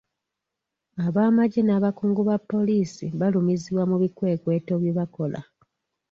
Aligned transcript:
Abamagye 1.05 1.61
n'abakungu 1.63 2.21
ba 2.29 2.37
poliisi 2.51 3.05
balumizibwa 3.19 3.83
mu 3.91 3.95
bikwekweto 4.01 4.73
bye 4.81 4.93
bakola. 4.97 5.39